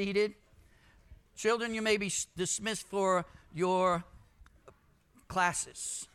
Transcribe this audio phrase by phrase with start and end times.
[0.00, 0.32] seated.
[1.36, 4.02] Children, you may be dismissed for your
[5.28, 6.08] classes.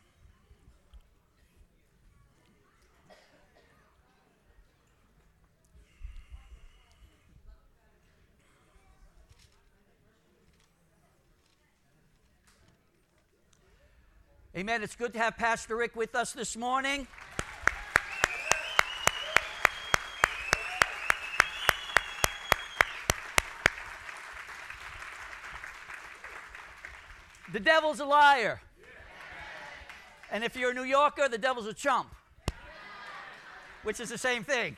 [14.56, 14.82] Amen.
[14.82, 17.06] It's good to have Pastor Rick with us this morning.
[27.56, 28.60] The devil's a liar.
[30.30, 32.14] And if you're a New Yorker, the devil's a chump,
[33.82, 34.76] which is the same thing.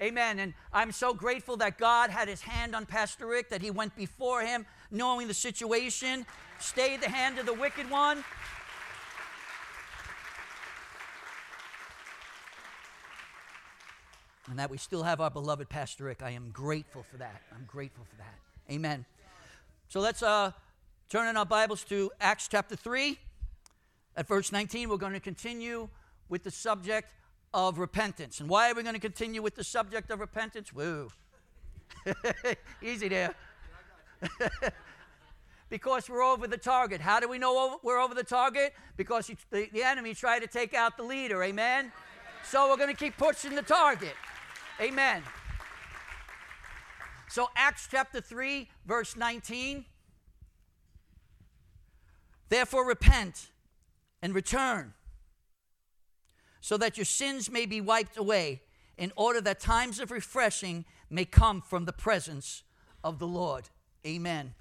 [0.00, 0.38] Amen.
[0.38, 3.96] And I'm so grateful that God had his hand on Pastor Rick, that he went
[3.96, 6.24] before him, knowing the situation,
[6.60, 8.22] stayed the hand of the wicked one.
[14.48, 16.22] And that we still have our beloved Pastor Rick.
[16.22, 17.42] I am grateful for that.
[17.52, 18.38] I'm grateful for that.
[18.72, 19.06] Amen.
[19.88, 20.52] So let's uh,
[21.12, 23.18] turn in our Bibles to Acts chapter 3.
[24.16, 25.90] At verse 19, we're going to continue
[26.30, 27.12] with the subject
[27.52, 28.40] of repentance.
[28.40, 30.72] And why are we going to continue with the subject of repentance?
[30.72, 31.12] Woo.
[32.82, 33.34] Easy there.
[35.68, 37.02] because we're over the target.
[37.02, 38.72] How do we know we're over the target?
[38.96, 41.42] Because the, the enemy tried to take out the leader.
[41.42, 41.92] Amen?
[42.42, 44.14] So we're going to keep pushing the target.
[44.80, 45.22] Amen.
[47.28, 49.84] So, Acts chapter 3, verse 19.
[52.52, 53.48] Therefore, repent
[54.20, 54.92] and return,
[56.60, 58.60] so that your sins may be wiped away,
[58.98, 62.62] in order that times of refreshing may come from the presence
[63.02, 63.70] of the Lord.
[64.06, 64.52] Amen.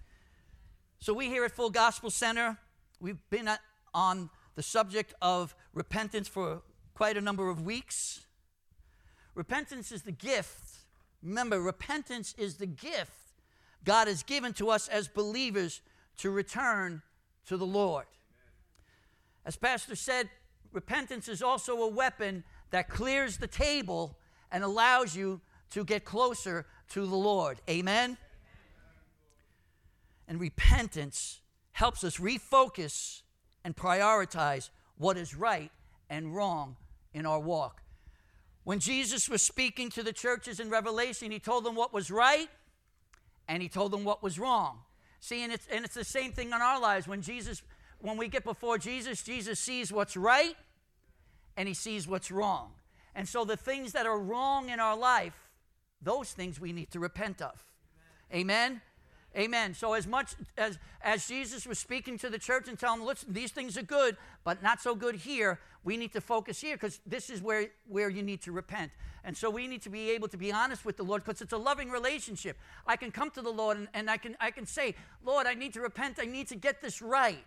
[0.99, 2.57] So, we here at Full Gospel Center,
[3.01, 3.49] we've been
[3.93, 6.61] on the subject of repentance for
[6.93, 8.25] quite a number of weeks.
[9.35, 10.85] Repentance is the gift.
[11.21, 13.33] Remember, repentance is the gift
[13.83, 15.81] God has given to us as believers
[16.19, 17.01] to return
[17.47, 18.05] to the Lord.
[19.45, 20.29] As Pastor said,
[20.71, 24.17] repentance is also a weapon that clears the table
[24.51, 25.41] and allows you
[25.71, 27.59] to get closer to the Lord.
[27.69, 28.17] Amen?
[30.27, 31.39] And repentance
[31.71, 33.21] helps us refocus
[33.63, 35.71] and prioritize what is right
[36.09, 36.75] and wrong
[37.13, 37.81] in our walk.
[38.63, 42.49] When Jesus was speaking to the churches in Revelation, he told them what was right
[43.47, 44.79] and he told them what was wrong.
[45.21, 47.07] See, and it's, and it's the same thing in our lives.
[47.07, 47.61] When Jesus
[48.01, 50.55] when we get before Jesus, Jesus sees what's right
[51.55, 52.71] and he sees what's wrong.
[53.15, 55.49] And so the things that are wrong in our life,
[56.01, 57.63] those things we need to repent of.
[58.33, 58.71] Amen.
[58.71, 58.81] Amen.
[59.73, 63.33] So as much as as Jesus was speaking to the church and telling them, listen,
[63.33, 66.99] these things are good, but not so good here, we need to focus here because
[67.05, 68.91] this is where, where you need to repent.
[69.23, 71.53] And so we need to be able to be honest with the Lord because it's
[71.53, 72.57] a loving relationship.
[72.85, 75.53] I can come to the Lord and, and I can I can say, Lord, I
[75.53, 77.43] need to repent, I need to get this right.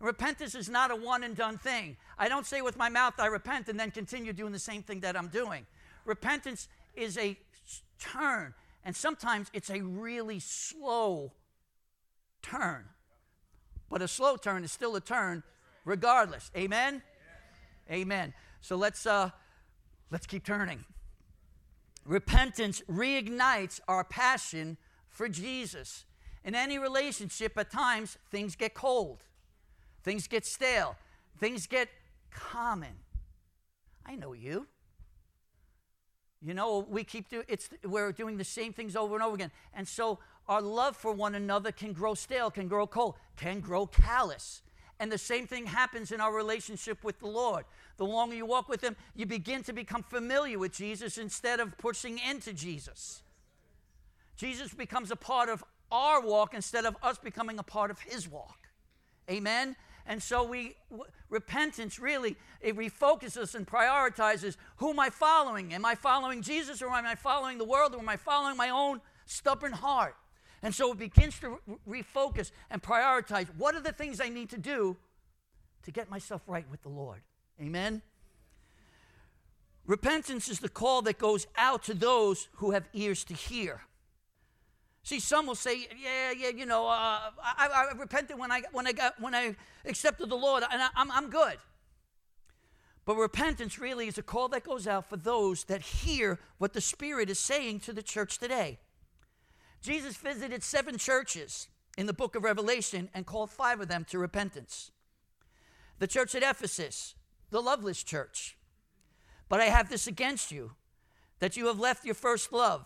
[0.00, 1.96] Repentance is not a one and done thing.
[2.18, 5.00] I don't say with my mouth, I repent, and then continue doing the same thing
[5.00, 5.66] that I'm doing.
[6.04, 7.36] Repentance is a
[7.98, 8.54] turn,
[8.88, 11.34] and sometimes it's a really slow
[12.40, 12.86] turn.
[13.90, 15.42] But a slow turn is still a turn
[15.84, 16.50] regardless.
[16.56, 17.02] Amen?
[17.90, 18.32] Amen.
[18.62, 19.28] So let's, uh,
[20.10, 20.86] let's keep turning.
[22.06, 24.78] Repentance reignites our passion
[25.10, 26.06] for Jesus.
[26.42, 29.22] In any relationship, at times, things get cold.
[30.02, 30.96] Things get stale.
[31.38, 31.90] Things get
[32.30, 32.96] common.
[34.06, 34.66] I know you.
[36.40, 39.50] You know, we keep doing it's we're doing the same things over and over again.
[39.74, 40.18] And so
[40.48, 44.62] our love for one another can grow stale, can grow cold, can grow callous.
[45.00, 47.64] And the same thing happens in our relationship with the Lord.
[47.98, 51.76] The longer you walk with Him, you begin to become familiar with Jesus instead of
[51.78, 53.22] pushing into Jesus.
[54.36, 58.28] Jesus becomes a part of our walk instead of us becoming a part of His
[58.28, 58.68] walk.
[59.30, 59.76] Amen?
[60.08, 65.74] And so we w- repentance really it refocuses and prioritizes who am I following?
[65.74, 68.70] Am I following Jesus or am I following the world or am I following my
[68.70, 70.16] own stubborn heart?
[70.62, 74.48] And so it begins to re- refocus and prioritize what are the things I need
[74.50, 74.96] to do
[75.84, 77.20] to get myself right with the Lord.
[77.60, 78.02] Amen.
[79.86, 83.82] Repentance is the call that goes out to those who have ears to hear.
[85.08, 88.86] See, some will say, "Yeah, yeah, you know, uh, I, I, repented when I when
[88.86, 89.56] I got when I
[89.86, 91.56] accepted the Lord, and I, I'm I'm good."
[93.06, 96.82] But repentance really is a call that goes out for those that hear what the
[96.82, 98.80] Spirit is saying to the church today.
[99.80, 104.18] Jesus visited seven churches in the book of Revelation and called five of them to
[104.18, 104.90] repentance.
[106.00, 107.14] The church at Ephesus,
[107.48, 108.58] the loveless church.
[109.48, 110.72] But I have this against you,
[111.38, 112.84] that you have left your first love.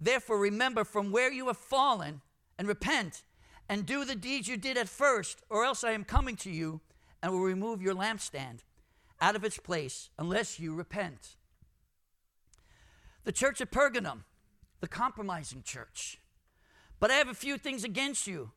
[0.00, 2.20] Therefore, remember from where you have fallen,
[2.58, 3.22] and repent
[3.68, 6.80] and do the deeds you did at first, or else I am coming to you
[7.22, 8.60] and will remove your lampstand
[9.20, 11.36] out of its place unless you repent.
[13.24, 14.24] The church at Pergamum,
[14.80, 16.18] the compromising church.
[16.98, 18.52] But I have a few things against you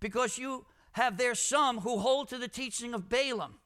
[0.00, 3.56] because you have there some who hold to the teaching of Balaam,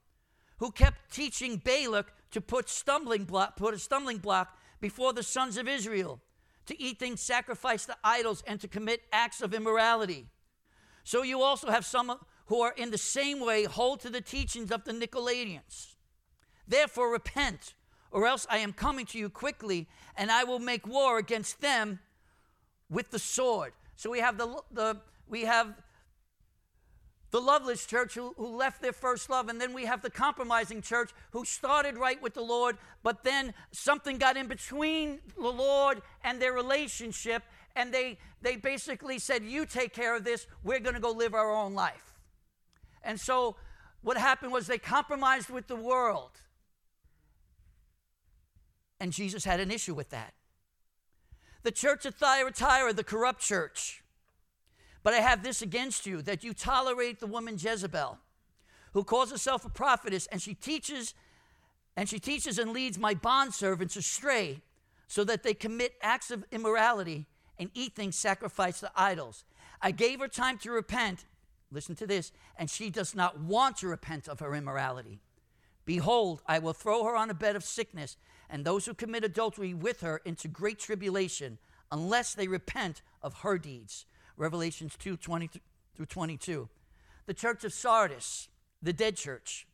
[0.59, 5.57] who kept teaching Balak to put stumbling block, put a stumbling block before the sons
[5.57, 6.21] of Israel,
[6.67, 10.27] to eat things sacrificed to idols and to commit acts of immorality.
[11.05, 14.71] So you also have some who are in the same way hold to the teachings
[14.71, 15.95] of the Nicolaitans.
[16.67, 17.75] Therefore repent,
[18.11, 22.01] or else I am coming to you quickly, and I will make war against them
[22.91, 23.73] with the sword.
[23.97, 24.97] So we have the, the
[25.29, 25.75] we have
[27.37, 30.81] the loveless church who, who left their first love, and then we have the compromising
[30.81, 36.01] church who started right with the Lord, but then something got in between the Lord
[36.25, 37.43] and their relationship,
[37.75, 41.35] and they, they basically said, You take care of this, we're going to go live
[41.35, 42.15] our own life.
[43.03, 43.57] And so
[44.01, 46.41] what happened was they compromised with the world.
[48.99, 50.33] And Jesus had an issue with that.
[51.65, 54.03] The church of Thyatira, the corrupt church,
[55.07, 58.19] but I have this against you that you tolerate the woman Jezebel,
[58.93, 61.15] who calls herself a prophetess, and she teaches
[61.97, 64.63] and she teaches and leads my bondservants astray
[65.07, 67.27] so that they commit acts of immorality
[67.57, 69.45] and eat things sacrificed to idols.
[69.81, 71.25] I gave her time to repent.
[71.71, 75.21] Listen to this, and she does not want to repent of her immorality.
[75.85, 78.17] Behold, I will throw her on a bed of sickness,
[78.51, 81.59] and those who commit adultery with her into great tribulation,
[81.93, 84.05] unless they repent of her deeds.
[84.37, 85.51] Revelations 2 20
[85.95, 86.69] through 22.
[87.27, 88.49] The church of Sardis,
[88.83, 89.67] the dead church.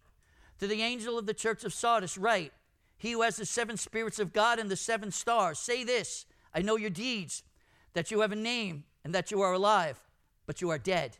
[0.61, 2.53] To the angel of the church of Sardis, write,
[2.97, 6.62] He who has the seven spirits of God and the seven stars, say this I
[6.62, 7.43] know your deeds,
[7.94, 10.00] that you have a name, and that you are alive,
[10.47, 11.19] but you are dead.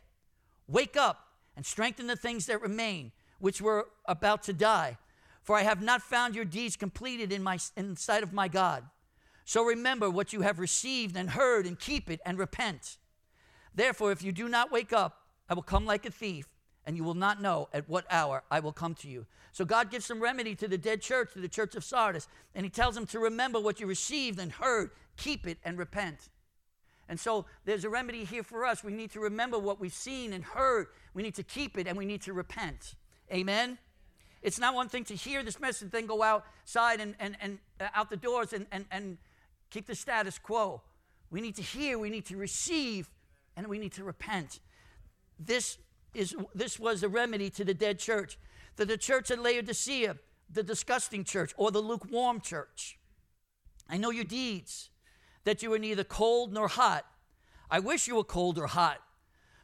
[0.67, 4.97] Wake up and strengthen the things that remain, which were about to die.
[5.41, 8.85] For I have not found your deeds completed in, my, in sight of my God.
[9.43, 12.97] So remember what you have received and heard, and keep it and repent.
[13.75, 16.47] Therefore, if you do not wake up, I will come like a thief,
[16.85, 19.25] and you will not know at what hour I will come to you.
[19.51, 22.65] So God gives some remedy to the dead church, to the church of Sardis, and
[22.65, 26.29] He tells them to remember what you received and heard, keep it, and repent.
[27.09, 28.83] And so there's a remedy here for us.
[28.83, 30.87] We need to remember what we've seen and heard.
[31.13, 32.95] We need to keep it, and we need to repent.
[33.31, 33.77] Amen?
[34.41, 37.87] It's not one thing to hear this message, then go outside and, and, and uh,
[37.95, 39.17] out the doors and, and, and
[39.69, 40.81] keep the status quo.
[41.31, 43.09] We need to hear, we need to receive,
[43.55, 44.59] and we need to repent.
[45.39, 45.77] This,
[46.13, 48.37] is, this was a remedy to the dead church.
[48.77, 50.17] To the church at Laodicea,
[50.51, 52.97] the disgusting church, or the lukewarm church.
[53.89, 54.89] I know your deeds,
[55.43, 57.05] that you are neither cold nor hot.
[57.69, 58.99] I wish you were cold or hot.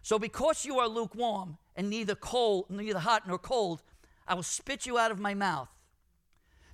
[0.02, 3.82] So because you are lukewarm and neither cold, neither hot nor cold,
[4.28, 5.70] I will spit you out of my mouth.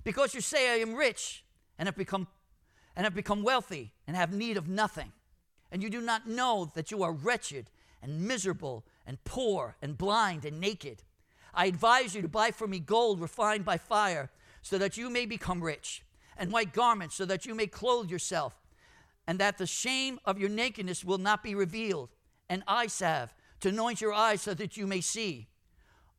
[0.04, 1.44] Because you say I am rich
[1.78, 2.28] and have become
[2.94, 5.12] and have become wealthy and have need of nothing
[5.70, 7.70] and you do not know that you are wretched
[8.02, 11.02] and miserable and poor and blind and naked.
[11.54, 14.30] I advise you to buy for me gold refined by fire,
[14.62, 16.02] so that you may become rich,
[16.36, 18.60] and white garments, so that you may clothe yourself,
[19.26, 22.10] and that the shame of your nakedness will not be revealed,
[22.48, 25.48] and eye salve to anoint your eyes so that you may see.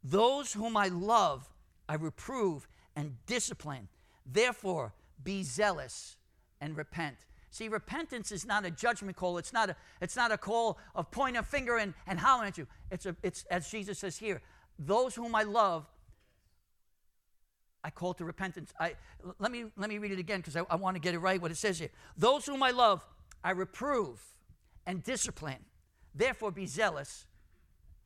[0.03, 1.53] Those whom I love,
[1.87, 3.89] I reprove and discipline.
[4.25, 4.93] Therefore,
[5.23, 6.15] be zealous
[6.59, 7.17] and repent.
[7.49, 9.37] See, repentance is not a judgment call.
[9.37, 12.57] It's not a, it's not a call of pointing a finger and, and hollering at
[12.57, 12.67] you.
[12.91, 14.41] It's, a, it's, as Jesus says here,
[14.77, 15.85] those whom I love,
[17.83, 18.73] I call to repentance.
[18.79, 18.95] I,
[19.39, 21.41] let, me, let me read it again because I, I want to get it right
[21.41, 21.89] what it says here.
[22.17, 23.05] Those whom I love,
[23.43, 24.21] I reprove
[24.85, 25.65] and discipline.
[26.13, 27.25] Therefore, be zealous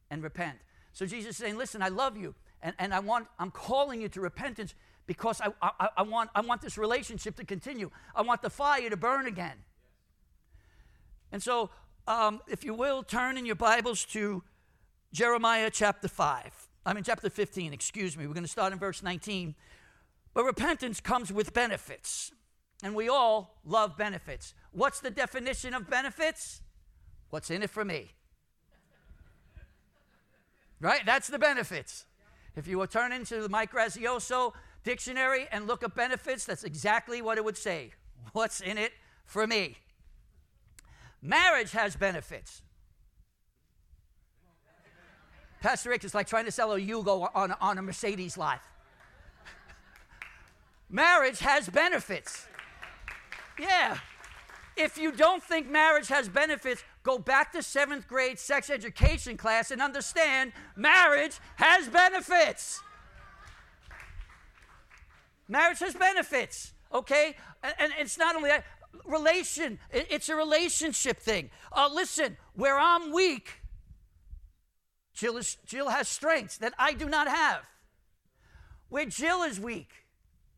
[0.10, 0.58] and repent.
[0.94, 4.10] So Jesus is saying, listen, I love you, and, and I want, I'm calling you
[4.10, 4.76] to repentance
[5.12, 7.92] because I, I, I, want, I want this relationship to continue.
[8.16, 9.58] I want the fire to burn again.
[11.34, 11.70] And so,
[12.08, 14.42] um, if you will, turn in your Bibles to
[15.12, 16.70] Jeremiah chapter 5.
[16.86, 18.26] I mean, chapter 15, excuse me.
[18.26, 19.54] We're going to start in verse 19.
[20.34, 22.32] But repentance comes with benefits,
[22.82, 24.54] and we all love benefits.
[24.72, 26.62] What's the definition of benefits?
[27.32, 28.12] What's in it for me?
[30.80, 31.02] Right?
[31.06, 32.06] That's the benefits.
[32.56, 34.54] If you will turn into Mike Grazioso
[34.84, 37.92] dictionary and look up benefits, that's exactly what it would say.
[38.34, 38.94] What's in it
[39.26, 39.78] for me?
[41.22, 42.62] Marriage has benefits.
[45.62, 48.62] Pastor Rick is like trying to sell a Yugo on, on a Mercedes lot.
[50.90, 52.48] marriage has benefits.
[53.60, 53.98] Yeah.
[54.76, 59.70] If you don't think marriage has benefits, go back to seventh grade sex education class
[59.70, 62.82] and understand marriage has benefits.
[65.52, 67.36] Marriage has benefits, okay?
[67.62, 68.64] And, and it's not only that,
[69.06, 71.50] relation, it's a relationship thing.
[71.74, 73.62] Uh, listen, where I'm weak,
[75.14, 77.64] Jill, is, Jill has strengths that I do not have.
[78.88, 79.90] Where Jill is weak,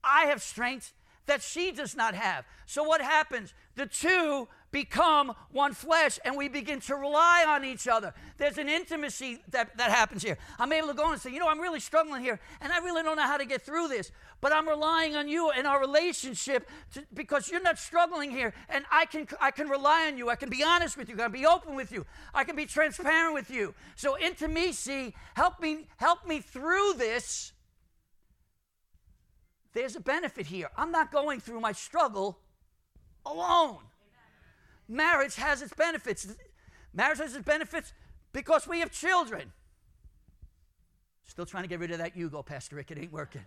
[0.04, 0.94] I have strengths
[1.26, 2.46] that she does not have.
[2.68, 3.56] So what happens?
[3.74, 8.14] The two become one flesh and we begin to rely on each other.
[8.38, 10.38] There's an intimacy that, that happens here.
[10.60, 13.04] I'm able to go and say, you know, I'm really struggling here and I really
[13.04, 14.12] don't know how to get through this,
[14.42, 18.84] but I'm relying on you and our relationship to, because you're not struggling here and
[18.92, 20.30] I can, I can rely on you.
[20.30, 21.16] I can be honest with you.
[21.16, 22.06] I can be open with you.
[22.34, 23.74] I can be transparent with you.
[23.96, 27.54] So intimacy, help me, help me through this
[29.74, 30.70] there's a benefit here.
[30.78, 32.40] I'm not going through my struggle
[33.26, 33.80] alone.
[34.88, 36.28] Marriage has its benefits.
[36.94, 37.94] Marriage has its benefits
[38.32, 39.52] because we have children.
[41.26, 42.92] Still trying to get rid of that Yugo, Pastor Rick.
[42.92, 43.42] It ain't working.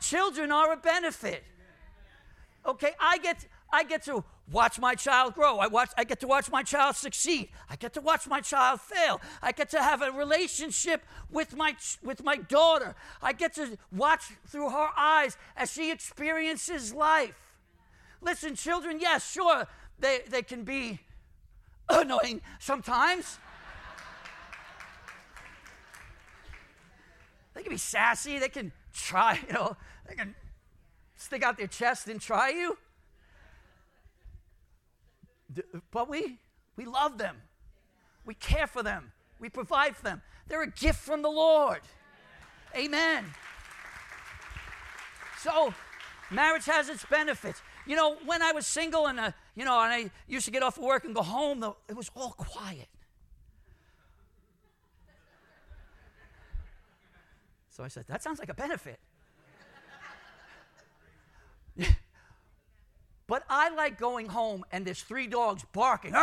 [0.00, 1.44] children are a benefit.
[2.66, 5.58] Okay, I get I get to watch my child grow.
[5.58, 7.50] I, watch, I get to watch my child succeed.
[7.68, 9.20] I get to watch my child fail.
[9.42, 12.94] I get to have a relationship with my, with my daughter.
[13.22, 17.34] I get to watch through her eyes as she experiences life.
[18.22, 19.66] Listen, children, yes, sure,
[19.98, 21.00] they, they can be
[21.88, 23.38] annoying sometimes.
[27.54, 28.38] they can be sassy.
[28.38, 29.76] They can try, you know,
[30.08, 30.34] they can
[31.16, 32.78] stick out their chest and try you.
[35.90, 36.38] But we,
[36.76, 37.36] we love them.
[38.24, 39.12] We care for them.
[39.40, 40.22] We provide for them.
[40.46, 41.80] They're a gift from the Lord.
[42.76, 43.24] Amen.
[45.38, 45.72] So,
[46.30, 47.62] marriage has its benefits.
[47.86, 50.62] You know, when I was single and, uh, you know, and I used to get
[50.62, 52.86] off of work and go home, though, it was all quiet.
[57.68, 59.00] So I said, that sounds like a benefit.
[63.26, 66.14] But I like going home and there's three dogs barking.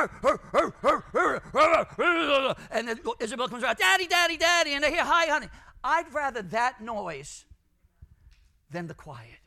[2.71, 5.47] And then Isabel comes around, Daddy, Daddy, Daddy, and they hear, Hi, honey.
[5.83, 7.45] I'd rather that noise
[8.71, 9.37] than the quiet.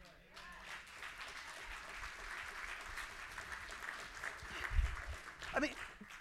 [5.59, 5.71] I mean,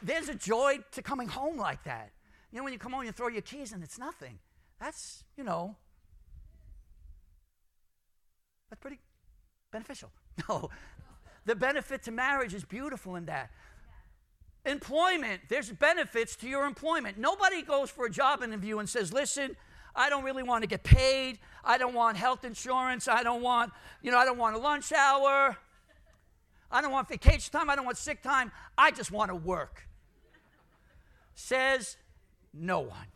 [0.01, 2.09] there's a joy to coming home like that.
[2.51, 4.39] You know, when you come home, you throw your keys and it's nothing.
[4.79, 5.75] That's, you know,
[8.69, 8.99] that's pretty
[9.71, 10.09] beneficial.
[10.47, 10.69] No,
[11.45, 13.49] the benefit to marriage is beautiful in that.
[14.65, 17.17] Employment, there's benefits to your employment.
[17.17, 19.57] Nobody goes for a job interview and says, listen,
[19.95, 21.39] I don't really want to get paid.
[21.63, 23.07] I don't want health insurance.
[23.07, 23.71] I don't want,
[24.03, 25.57] you know, I don't want a lunch hour.
[26.71, 27.69] I don't want vacation time.
[27.69, 28.51] I don't want sick time.
[28.77, 29.87] I just want to work.
[31.35, 31.97] Says
[32.53, 33.07] no one.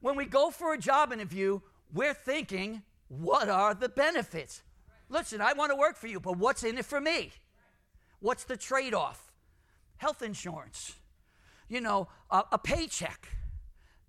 [0.00, 1.60] When we go for a job interview,
[1.92, 4.62] we're thinking, what are the benefits?
[5.08, 7.32] Listen, I want to work for you, but what's in it for me?
[8.20, 9.32] What's the trade off?
[9.96, 10.94] Health insurance,
[11.68, 13.28] you know, a, a, paycheck,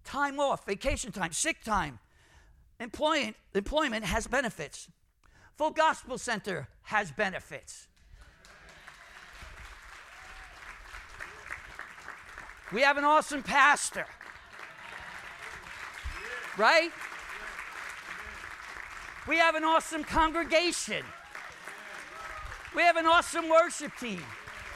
[0.03, 1.99] time off, vacation time, sick time.
[2.79, 4.89] Employment, employment has benefits.
[5.57, 7.87] Full Gospel Center has benefits.
[12.71, 14.05] We have an awesome pastor.
[16.57, 16.91] Right?
[19.27, 21.03] We have an awesome congregation.
[22.75, 24.21] We have an awesome worship team.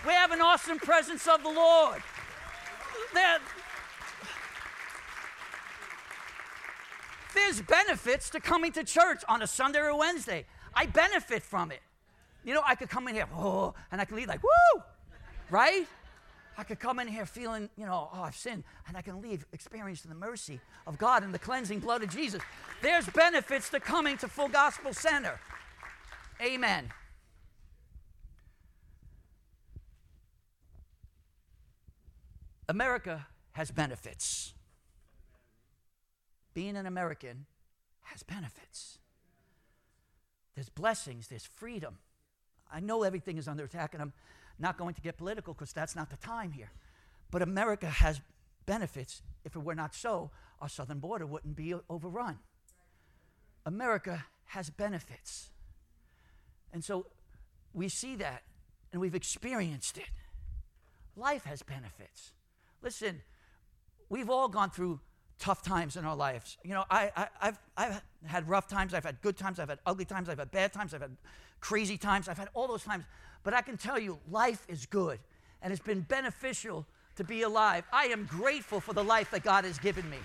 [0.06, 2.02] We have an awesome presence of the Lord.
[3.14, 3.40] There,
[7.36, 10.46] there's benefits to coming to church on a Sunday or Wednesday.
[10.74, 11.82] I benefit from it.
[12.44, 14.82] You know, I could come in here, oh, and I can leave like, woo,
[15.50, 15.86] right?
[16.58, 19.46] I could come in here feeling, you know, oh, I've sinned, and I can leave
[19.54, 22.42] experiencing the mercy of God and the cleansing blood of Jesus.
[22.82, 25.40] There's benefits to coming to Full Gospel Center.
[26.42, 26.92] Amen.
[32.68, 34.54] America has benefits.
[36.54, 37.46] Being an American
[38.04, 39.00] has benefits.
[40.56, 42.00] There's blessings, there's freedom.
[42.72, 44.14] I know everything is under attack, and I'm
[44.60, 46.72] not going to get political because that's not the time here.
[47.32, 48.22] But America has
[48.66, 49.22] benefits.
[49.44, 52.40] If it were not so, our southern border wouldn't be overrun.
[53.66, 55.50] America has benefits.
[56.74, 57.08] And so
[57.74, 58.44] we see that
[58.92, 60.10] and we've experienced it.
[61.16, 62.32] Life has benefits.
[62.82, 63.22] Listen,
[64.10, 65.00] we've all gone through
[65.40, 66.58] tough times in our lives.
[66.64, 69.80] You know, I, I, have I've had rough times, I've had good times, I've had
[69.86, 71.16] ugly times, I've had bad times, I've had
[71.62, 73.06] crazy times, I've had all those times.
[73.44, 75.20] But I can tell you, life is good.
[75.62, 77.84] and it's been beneficial to be alive.
[77.92, 80.18] I am grateful for the life that God has given me.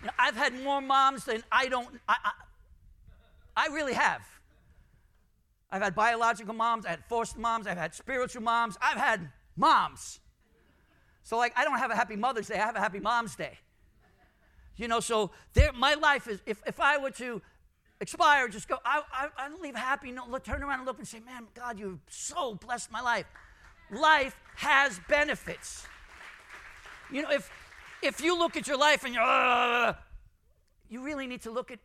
[0.00, 4.20] You know, I've had more moms than I don't, I, I, I really have.
[5.70, 10.20] I've had biological moms, I had foster moms, I've had spiritual moms, I've had moms.
[11.24, 13.58] So, like, I don't have a happy Mother's Day, I have a happy Mom's Day.
[14.76, 17.40] You know, so there, my life is, if, if I were to
[18.00, 21.08] expire, just go, I, I, I leave happy, no, look, turn around and look and
[21.08, 23.24] say, man, God, you've so blessed my life.
[23.90, 25.86] Life has benefits.
[27.10, 27.50] You know, if,
[28.02, 29.96] if you look at your life and you're,
[30.90, 31.78] you really need to look at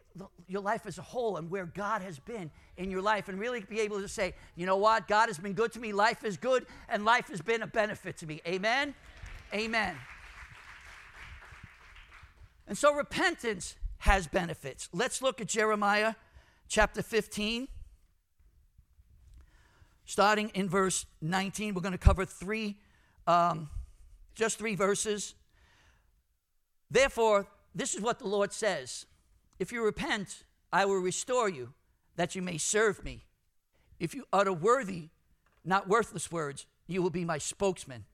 [0.47, 3.61] your life as a whole and where God has been in your life and really
[3.61, 6.37] be able to say, you know what, God has been good to me, life is
[6.37, 8.41] good, and life has been a benefit to me.
[8.45, 8.95] Amen?
[9.53, 9.95] Amen.
[12.67, 14.89] And so repentance has benefits.
[14.93, 16.13] Let's look at Jeremiah
[16.67, 17.67] chapter 15.
[20.05, 22.77] Starting in verse 19, we're going to cover three,
[23.27, 23.69] um,
[24.35, 25.35] just three verses.
[26.89, 29.05] Therefore, this is what the Lord says
[29.59, 31.73] If you repent, I will restore you,
[32.15, 33.25] that you may serve me.
[33.99, 35.09] If you utter worthy,
[35.65, 38.05] not worthless words, you will be my spokesman.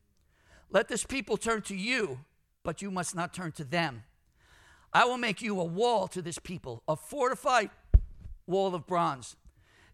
[0.75, 2.20] Let this people turn to you,
[2.62, 4.03] but you must not turn to them.
[4.91, 7.70] I will make you a wall to this people, a fortified
[8.46, 9.38] wall of bronze.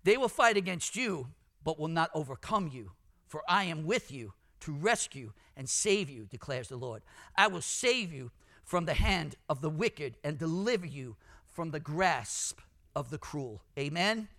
[0.03, 1.27] They will fight against you,
[1.63, 2.93] but will not overcome you,
[3.27, 7.03] for I am with you to rescue and save you, declares the Lord.
[7.37, 8.31] I will save you
[8.63, 11.15] from the hand of the wicked and deliver you
[11.47, 12.59] from the grasp
[12.95, 13.61] of the cruel.
[13.77, 14.29] Amen?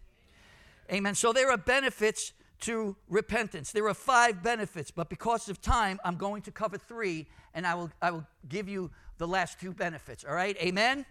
[0.91, 1.15] Amen.
[1.15, 2.33] So there are benefits
[2.63, 3.73] to repentance.
[3.73, 7.75] There are five benefits, but because of time, I'm going to cover three, and I
[7.75, 10.25] will, I will give you the last two benefits.
[10.25, 10.57] All right?
[10.61, 11.05] Amen?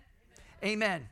[0.64, 1.08] Amen.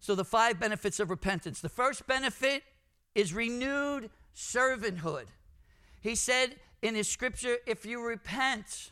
[0.00, 1.60] So, the five benefits of repentance.
[1.60, 2.62] The first benefit
[3.14, 5.24] is renewed servanthood.
[6.02, 8.90] He said in his scripture, if you repent,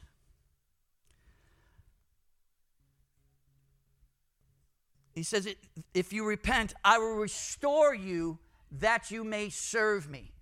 [5.14, 5.48] he says,
[5.92, 8.38] if you repent, I will restore you
[8.70, 10.32] that you may serve me.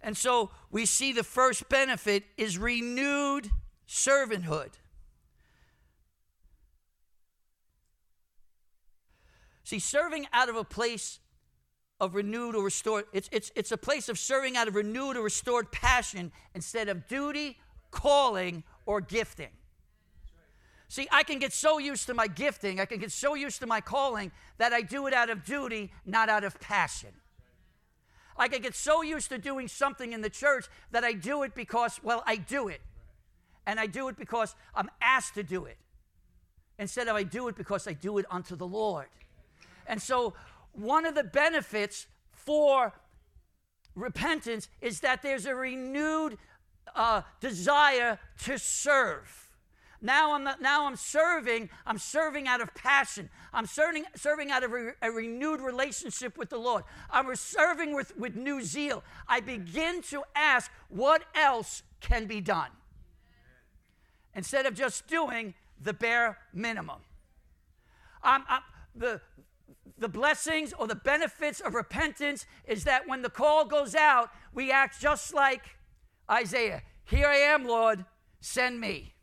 [0.00, 3.50] And so we see the first benefit is renewed
[3.88, 4.70] servanthood.
[9.62, 11.18] See, serving out of a place
[11.98, 15.22] of renewed or restored, it's, it's, it's a place of serving out of renewed or
[15.22, 17.58] restored passion instead of duty,
[17.90, 19.50] calling, or gifting.
[20.88, 23.66] See, I can get so used to my gifting, I can get so used to
[23.66, 27.10] my calling that I do it out of duty, not out of passion.
[28.38, 31.54] I can get so used to doing something in the church that I do it
[31.54, 32.80] because, well, I do it.
[33.66, 35.78] And I do it because I'm asked to do it.
[36.78, 39.06] Instead of I do it because I do it unto the Lord.
[39.86, 40.34] And so,
[40.72, 42.92] one of the benefits for
[43.94, 46.36] repentance is that there's a renewed
[46.94, 49.45] uh, desire to serve.
[50.02, 53.30] Now I'm, not, now I'm serving, I'm serving out of passion.
[53.52, 56.84] I'm serving, serving out of a, a renewed relationship with the Lord.
[57.10, 59.02] I'm serving with, with new zeal.
[59.28, 62.70] I begin to ask, what else can be done?
[64.34, 67.00] Instead of just doing the bare minimum.
[68.22, 68.62] I'm, I'm,
[68.94, 69.20] the,
[69.98, 74.70] the blessings or the benefits of repentance is that when the call goes out, we
[74.70, 75.62] act just like
[76.30, 78.04] Isaiah Here I am, Lord,
[78.40, 79.14] send me.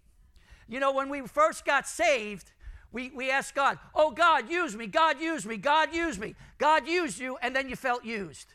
[0.67, 2.51] You know, when we first got saved,
[2.91, 6.35] we, we asked God, Oh, God, use me, God, use me, God, use me.
[6.57, 8.53] God used you, and then you felt used.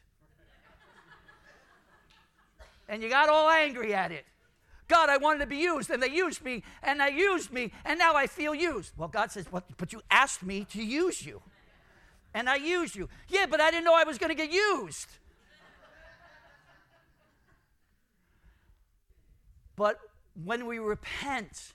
[2.89, 4.25] and you got all angry at it.
[4.87, 7.99] God, I wanted to be used, and they used me, and they used me, and
[7.99, 8.93] now I feel used.
[8.97, 11.43] Well, God says, well, But you asked me to use you,
[12.33, 13.09] and I used you.
[13.29, 15.09] Yeah, but I didn't know I was going to get used.
[19.77, 20.01] But
[20.45, 21.75] when we repent,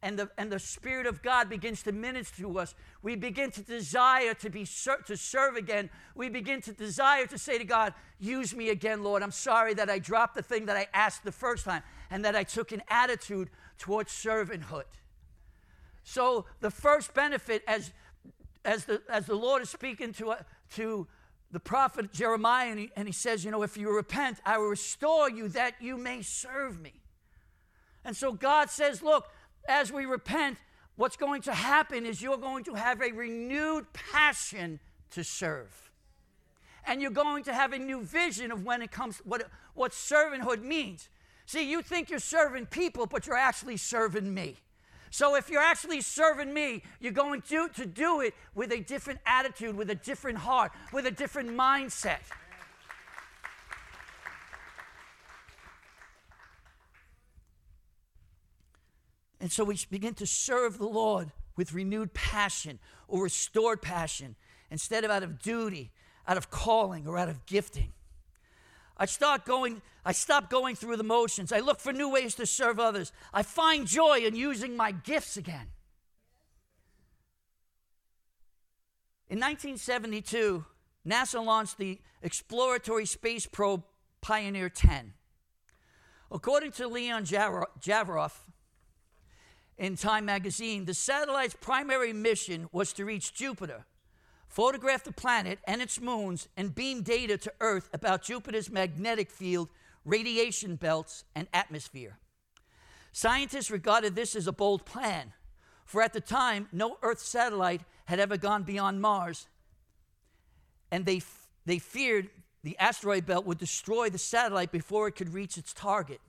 [0.00, 3.62] and the, and the Spirit of God begins to minister to us, we begin to
[3.62, 5.90] desire to be to serve again.
[6.14, 9.22] We begin to desire to say to God, "Use me again, Lord.
[9.22, 12.36] I'm sorry that I dropped the thing that I asked the first time, and that
[12.36, 14.84] I took an attitude towards servanthood."
[16.04, 17.92] So the first benefit, as
[18.64, 20.36] as the as the Lord is speaking to uh,
[20.76, 21.08] to
[21.50, 24.68] the prophet Jeremiah, and he, and he says, "You know, if you repent, I will
[24.68, 27.00] restore you that you may serve me."
[28.04, 29.28] And so God says, "Look."
[29.66, 30.58] As we repent,
[30.96, 34.80] what's going to happen is you're going to have a renewed passion
[35.12, 35.90] to serve.
[36.86, 40.62] And you're going to have a new vision of when it comes what what servanthood
[40.62, 41.08] means.
[41.46, 44.56] See, you think you're serving people, but you're actually serving me.
[45.10, 49.20] So if you're actually serving me, you're going to, to do it with a different
[49.24, 52.18] attitude, with a different heart, with a different mindset.
[59.40, 64.36] And so we begin to serve the Lord with renewed passion or restored passion
[64.70, 65.92] instead of out of duty,
[66.26, 67.92] out of calling, or out of gifting.
[68.96, 71.52] I start going, I stop going through the motions.
[71.52, 73.12] I look for new ways to serve others.
[73.32, 75.68] I find joy in using my gifts again.
[79.30, 80.64] In 1972,
[81.06, 83.84] NASA launched the exploratory space probe
[84.20, 85.12] Pioneer 10.
[86.30, 88.32] According to Leon Javeroff
[89.78, 93.84] in Time magazine, the satellite's primary mission was to reach Jupiter
[94.48, 99.68] photograph the planet and its moons, and beam data to Earth about Jupiter's magnetic field,
[100.04, 102.18] radiation belts, and atmosphere.
[103.12, 105.32] Scientists regarded this as a bold plan,
[105.84, 109.46] for at the time, no Earth satellite had ever gone beyond Mars,
[110.90, 112.30] and they, f- they feared
[112.64, 116.20] the asteroid belt would destroy the satellite before it could reach its target.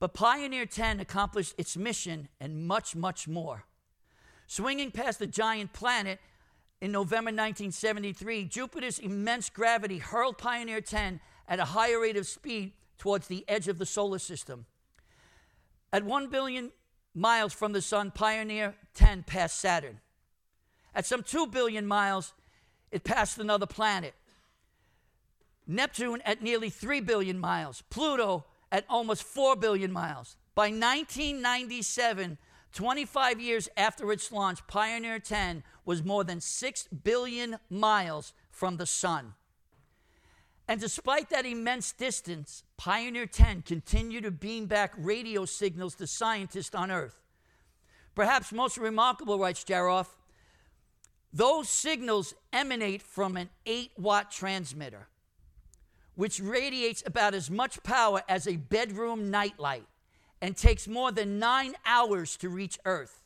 [0.00, 3.64] But Pioneer 10 accomplished its mission and much, much more.
[4.46, 6.20] Swinging past the giant planet,
[6.80, 12.72] in November 1973, Jupiter's immense gravity hurled Pioneer 10 at a higher rate of speed
[12.98, 14.66] towards the edge of the solar system.
[15.92, 16.70] At 1 billion
[17.14, 20.00] miles from the Sun, Pioneer 10 passed Saturn.
[20.94, 22.32] At some 2 billion miles,
[22.92, 24.14] it passed another planet.
[25.66, 27.82] Neptune at nearly 3 billion miles.
[27.90, 30.36] Pluto at almost 4 billion miles.
[30.54, 32.38] By 1997,
[32.72, 38.86] 25 years after its launch, Pioneer 10 was more than 6 billion miles from the
[38.86, 39.34] sun.
[40.66, 46.74] And despite that immense distance, Pioneer 10 continued to beam back radio signals to scientists
[46.74, 47.22] on Earth.
[48.14, 50.08] Perhaps most remarkable, writes Javeroff,
[51.32, 55.08] those signals emanate from an 8 watt transmitter,
[56.18, 59.86] which radiates about as much power as a bedroom nightlight
[60.42, 63.22] and takes more than nine hours to reach Earth.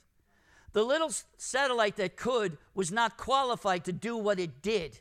[0.75, 5.01] The little satellite that could was not qualified to do what it did.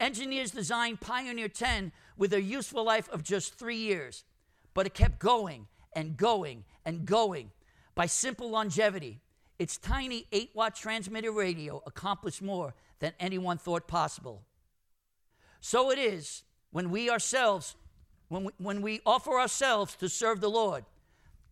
[0.00, 4.24] Engineers designed Pioneer 10 with a useful life of just three years,
[4.72, 7.50] but it kept going and going and going
[7.94, 9.20] by simple longevity.
[9.58, 14.40] Its tiny 8 watt transmitter radio accomplished more than anyone thought possible.
[15.60, 16.42] So it is
[16.76, 17.74] when we ourselves,
[18.28, 20.84] when we, when we offer ourselves to serve the Lord,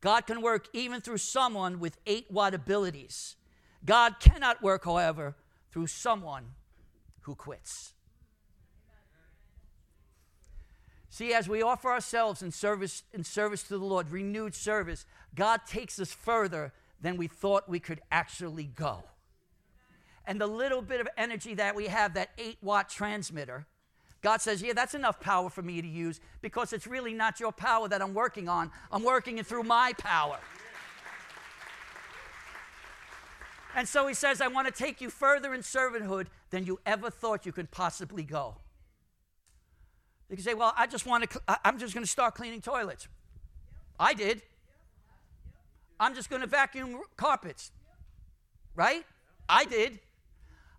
[0.03, 3.37] God can work even through someone with 8 watt abilities.
[3.87, 5.35] God cannot work, however,
[5.73, 6.49] through someone
[7.23, 7.95] who quits.
[11.09, 15.63] See, as we offer ourselves in service, in service to the Lord, renewed service, God
[15.67, 19.05] takes us further than we thought we could actually go.
[20.27, 23.67] And the little bit of energy that we have, that 8 watt transmitter,
[24.25, 27.53] God says, Yeah, that's enough power for me to use because it's really not your
[27.53, 28.71] power that I'm working on.
[28.91, 30.39] I'm working it through my power.
[33.77, 37.11] And so he says, I want to take you further in servanthood than you ever
[37.11, 38.57] thought you could possibly go.
[40.31, 43.09] You can say, Well, I just want to, I'm just going to start cleaning toilets.
[44.01, 44.41] I did.
[46.01, 47.73] I'm just going to vacuum carpets.
[48.75, 49.05] Right?
[49.51, 49.99] I did.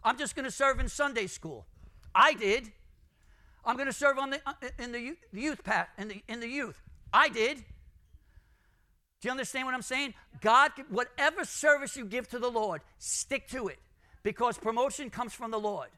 [0.04, 1.68] I'm just going to serve in Sunday school.
[2.16, 2.72] I did.
[3.66, 6.48] I'm going to serve on the, uh, in the youth path, in the, in the
[6.48, 6.82] youth.
[7.12, 7.58] I did.
[7.58, 7.64] Do
[9.30, 10.14] you understand what I'm saying?
[10.42, 13.80] God, whatever service you give to the Lord, stick to it
[14.24, 15.90] because promotion comes from the Lord.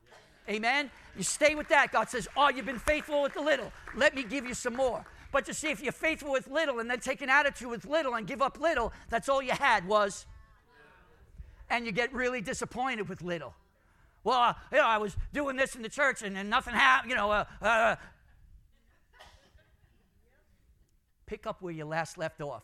[0.50, 0.90] Amen?
[1.18, 1.92] You stay with that.
[1.92, 3.72] God says, Oh, you've been faithful with the little.
[3.96, 5.06] Let me give you some more.
[5.32, 8.16] But you see, if you're faithful with little and then take an attitude with little
[8.16, 10.26] and give up little, that's all you had was.
[11.70, 13.54] And you get really disappointed with little.
[14.24, 17.12] Well, uh, you know, I was doing this in the church and, and nothing happened,
[17.12, 17.32] you know.
[17.32, 17.96] Uh, uh.
[21.26, 22.64] Pick up where you last left off.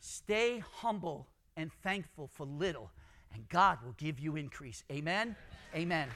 [0.00, 2.90] Stay humble and thankful for little,
[3.32, 4.82] and God will give you increase.
[4.90, 5.36] Amen?
[5.74, 6.08] Amen.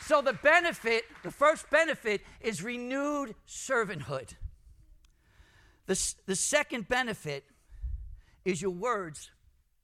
[0.00, 4.34] So, the benefit, the first benefit is renewed servanthood.
[5.86, 7.44] The, the second benefit
[8.44, 9.30] is your words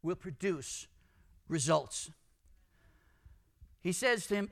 [0.02, 0.86] will produce
[1.52, 2.10] results.
[3.82, 4.50] He says to him,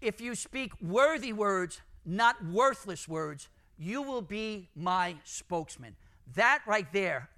[0.00, 5.94] If you speak worthy words, not worthless words, you will be my spokesman.
[6.34, 7.28] That right there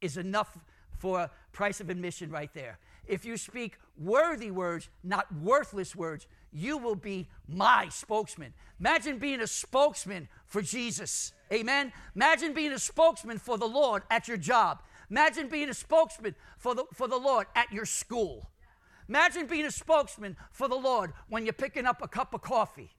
[0.00, 0.58] is enough
[0.98, 2.78] for price of admission right there.
[3.06, 8.52] If you speak worthy words, not worthless words, you will be my spokesman.
[8.80, 11.32] Imagine being a spokesman for Jesus.
[11.52, 11.92] Amen.
[12.14, 14.82] Imagine being a spokesman for the Lord at your job.
[15.10, 18.50] Imagine being a spokesman for the, for the Lord at your school.
[19.08, 22.90] Imagine being a spokesman for the Lord when you're picking up a cup of coffee.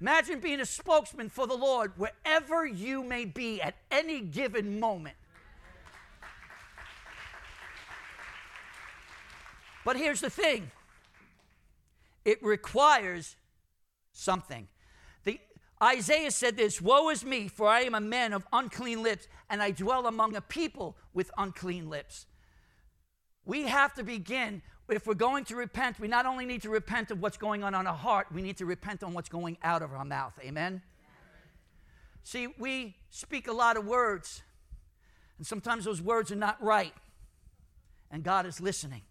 [0.00, 5.14] Imagine being a spokesman for the Lord wherever you may be at any given moment.
[9.84, 10.70] But here's the thing
[12.24, 13.36] it requires
[14.12, 14.68] something.
[15.82, 19.62] Isaiah said this Woe is me, for I am a man of unclean lips, and
[19.62, 22.26] I dwell among a people with unclean lips.
[23.44, 27.10] We have to begin, if we're going to repent, we not only need to repent
[27.10, 29.82] of what's going on in our heart, we need to repent on what's going out
[29.82, 30.38] of our mouth.
[30.40, 30.82] Amen?
[32.22, 34.42] See, we speak a lot of words,
[35.38, 36.94] and sometimes those words are not right,
[38.12, 39.02] and God is listening.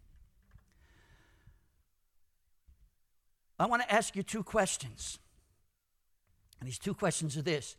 [3.59, 5.19] I want to ask you two questions.
[6.61, 7.75] And these two questions are this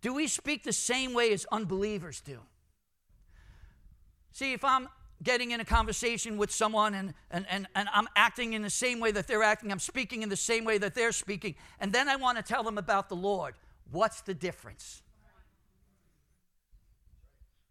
[0.00, 2.38] Do we speak the same way as unbelievers do?
[4.32, 4.88] See, if I'm
[5.22, 9.00] getting in a conversation with someone and, and, and, and I'm acting in the same
[9.00, 12.08] way that they're acting, I'm speaking in the same way that they're speaking, and then
[12.08, 13.54] I want to tell them about the Lord,
[13.90, 15.02] what's the difference?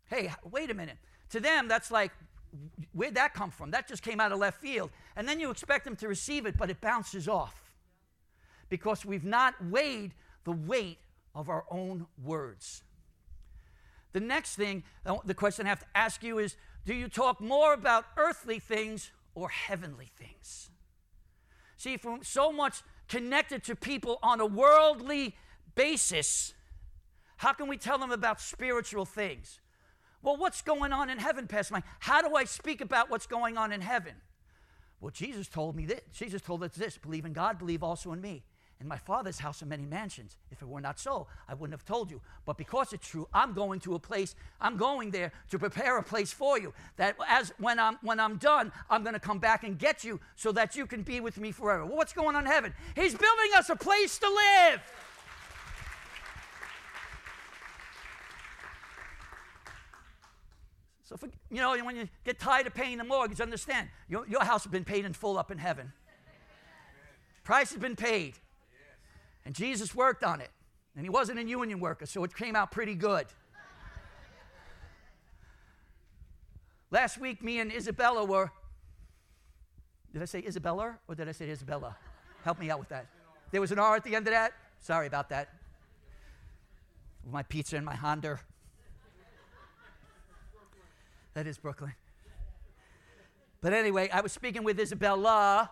[0.09, 0.97] Hey, wait a minute.
[1.31, 2.11] To them, that's like,
[2.93, 3.71] Where'd that come from?
[3.71, 4.89] That just came out of left field.
[5.15, 7.75] And then you expect them to receive it, but it bounces off
[8.69, 10.13] because we've not weighed
[10.49, 10.97] the weight
[11.35, 12.81] of our own words.
[14.13, 16.55] The next thing, uh, the question I have to ask you is
[16.87, 20.71] do you talk more about earthly things or heavenly things?
[21.77, 25.35] See, we're so much connected to people on a worldly
[25.75, 26.55] basis,
[27.37, 29.59] how can we tell them about spiritual things?
[30.23, 31.83] Well, what's going on in heaven, Pastor Mike?
[31.99, 34.15] How do I speak about what's going on in heaven?
[34.99, 36.01] Well, Jesus told me this.
[36.11, 38.43] Jesus told us this believe in God, believe also in me.
[38.81, 40.37] In my Father's house are many mansions.
[40.51, 42.21] If it were not so, I wouldn't have told you.
[42.45, 46.03] But because it's true, I'm going to a place, I'm going there to prepare a
[46.03, 46.73] place for you.
[46.95, 50.53] That as when I'm when I'm done, I'm to come back and get you so
[50.53, 51.85] that you can be with me forever.
[51.85, 52.73] Well, what's going on in heaven?
[52.95, 54.81] He's building us a place to live.
[61.03, 64.43] So, for, you know, when you get tired of paying the mortgage, understand your, your
[64.43, 65.91] house has been paid in full up in heaven.
[67.43, 68.35] Price has been paid.
[69.49, 70.51] And Jesus worked on it.
[70.95, 73.25] And he wasn't a union worker, so it came out pretty good.
[76.91, 78.51] Last week, me and Isabella were.
[80.13, 81.97] Did I say Isabella or did I say Isabella?
[82.43, 83.07] Help me out with that.
[83.49, 84.53] There was an R at the end of that.
[84.81, 85.49] Sorry about that.
[87.23, 88.39] With My pizza and my Honda.
[91.33, 91.95] That is Brooklyn.
[93.61, 95.71] But anyway, I was speaking with Isabella,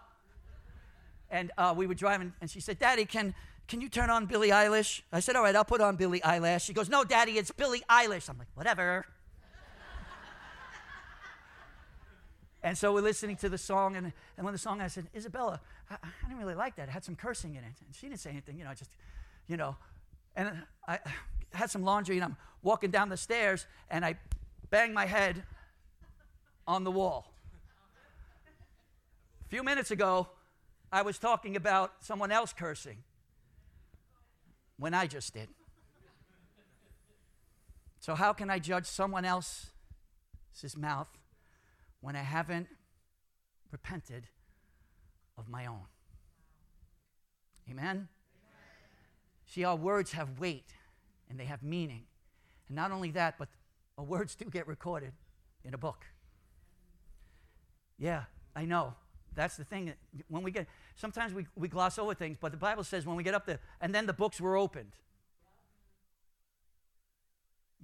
[1.29, 3.35] and uh, we were driving, and she said, Daddy, can,
[3.67, 5.01] can you turn on Billie Eilish?
[5.11, 6.61] I said, All right, I'll put on Billie Eilish.
[6.61, 8.29] She goes, No, Daddy, it's Billie Eilish.
[8.29, 9.05] I'm like, Whatever.
[12.63, 15.59] and so we're listening to the song, and, and when the song, I said, Isabella,
[15.89, 16.87] I, I didn't really like that.
[16.87, 17.73] It had some cursing in it.
[17.85, 18.91] And she didn't say anything, you know, I just,
[19.47, 19.75] you know.
[20.35, 20.99] And I
[21.51, 24.15] had some laundry, and I'm walking down the stairs, and I
[24.69, 25.43] bang my head
[26.65, 27.33] on the wall.
[29.45, 30.27] A few minutes ago,
[30.89, 33.03] I was talking about someone else cursing
[34.77, 35.49] when I just did.
[37.99, 39.71] So, how can I judge someone else's
[40.77, 41.09] mouth
[41.99, 42.67] when I haven't
[43.71, 44.27] repented
[45.37, 45.87] of my own?
[47.69, 47.85] Amen?
[47.85, 48.07] Amen?
[49.45, 50.73] See, our words have weight
[51.29, 52.03] and they have meaning.
[52.67, 53.49] And not only that, but
[53.97, 55.13] our words do get recorded
[55.63, 56.05] in a book.
[57.97, 58.23] Yeah,
[58.55, 58.93] I know.
[59.37, 59.93] That's the thing.
[60.29, 63.23] When we get, sometimes we, we gloss over things, but the Bible says when we
[63.23, 64.93] get up there, and then the books were opened.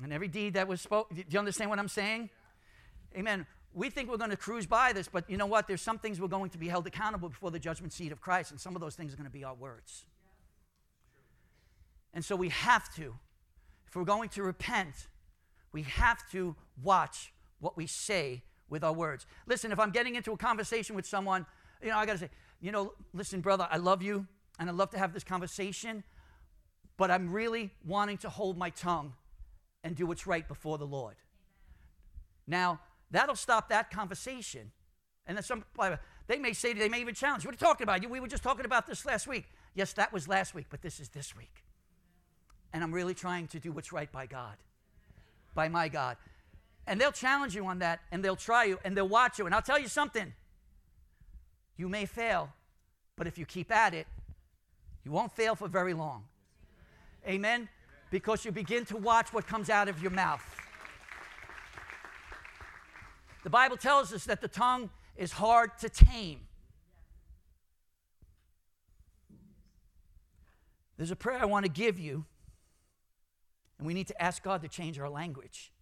[0.04, 2.32] And every deed that was spoken, do you understand what I'm saying?
[3.16, 3.46] Amen.
[3.72, 5.68] We think we're going to cruise by this, but you know what?
[5.68, 8.50] There's some things we're going to be held accountable before the judgment seat of Christ,
[8.50, 10.06] and some of those things are going to be our words.
[12.16, 13.13] And so we have to,
[13.88, 15.08] if we're going to repent,
[15.72, 18.42] we have to watch what we say
[18.74, 19.26] with our words.
[19.46, 21.46] Listen, if I'm getting into a conversation with someone,
[21.82, 24.28] you know, I got to say, you know, listen, brother, I love you
[24.60, 26.04] and I'd love to have this conversation,
[26.98, 29.14] but I'm really wanting to hold my tongue
[29.84, 31.16] and do what's right before the Lord.
[32.48, 32.80] Now,
[33.12, 34.72] that'll stop that conversation.
[35.28, 35.64] And then some,
[36.28, 38.10] they may say, they may even challenge, what are you talking about?
[38.10, 39.46] We were just talking about this last week.
[39.76, 41.64] Yes, that was last week, but this is this week.
[42.74, 44.58] And I'm really trying to do what's right by God,
[45.54, 46.18] by my God.
[46.86, 49.46] And they'll challenge you on that, and they'll try you, and they'll watch you.
[49.46, 50.34] And I'll tell you something
[51.78, 52.52] you may fail,
[53.15, 54.08] but if you keep at it,
[55.04, 56.26] you won't fail for very long.
[57.28, 57.69] Amen?
[58.13, 60.46] because you begin to watch what comes out of your mouth.
[63.43, 66.41] The Bible tells us that the tongue is hard to tame.
[70.96, 72.26] There's a prayer I want to give you,
[73.80, 75.73] and we need to ask God to change our language.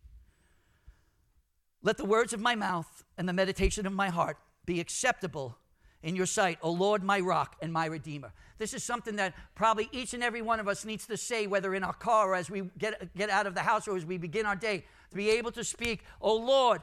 [1.83, 5.57] Let the words of my mouth and the meditation of my heart be acceptable
[6.03, 8.33] in your sight, O Lord, my rock and my redeemer.
[8.57, 11.73] This is something that probably each and every one of us needs to say, whether
[11.75, 14.17] in our car or as we get, get out of the house or as we
[14.17, 16.81] begin our day, to be able to speak, O Lord,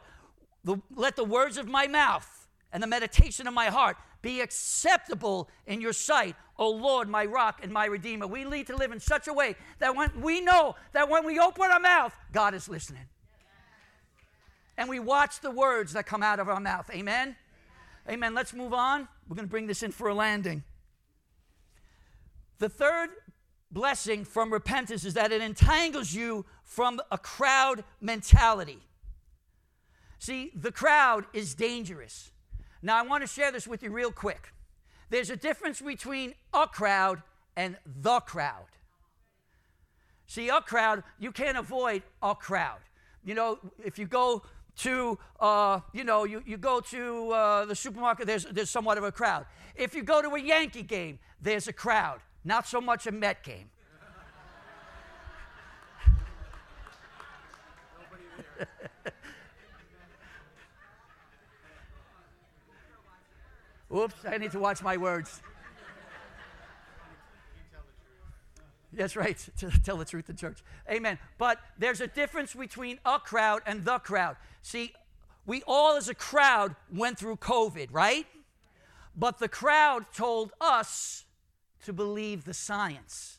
[0.65, 5.49] the, let the words of my mouth and the meditation of my heart be acceptable
[5.67, 8.27] in your sight, O Lord, my rock and my redeemer.
[8.27, 11.39] We need to live in such a way that when we know that when we
[11.39, 13.07] open our mouth, God is listening.
[14.79, 16.89] And we watch the words that come out of our mouth.
[16.95, 17.35] Amen.
[18.09, 18.33] Amen.
[18.33, 19.09] Let's move on.
[19.29, 20.63] We're going to bring this in for a landing.
[22.59, 23.11] The third
[23.73, 28.79] blessing from repentance is that it entangles you from a crowd mentality.
[30.21, 32.31] See, the crowd is dangerous.
[32.81, 34.53] Now, I want to share this with you real quick.
[35.11, 37.23] There's a difference between a crowd
[37.57, 38.67] and the crowd.
[40.27, 42.79] See, a crowd, you can't avoid a crowd.
[43.25, 44.43] You know, if you go
[44.79, 49.05] to, uh, you know, you, you go to uh, the supermarket, there's, there's somewhat of
[49.05, 49.47] a crowd.
[49.75, 52.21] If you go to a Yankee game, there's a crowd.
[52.45, 53.71] Not so much a Met game.
[63.95, 65.41] Oops, I need to watch my words.
[68.93, 70.59] That's right, to tell the truth in church.
[70.91, 71.19] Amen.
[71.37, 74.37] But there's a difference between a crowd and the crowd.
[74.63, 74.93] See,
[75.47, 78.27] we all as a crowd went through COVID, right?
[79.17, 81.25] But the crowd told us
[81.85, 83.38] to believe the science.